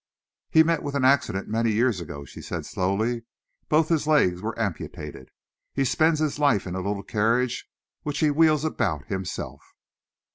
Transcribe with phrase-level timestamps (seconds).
[0.49, 3.21] "He met with an accident many years ago," she said slowly.
[3.69, 5.29] "Both his legs were amputated.
[5.75, 7.69] He spends his life in a little carriage
[8.01, 9.63] which he wheels about himself."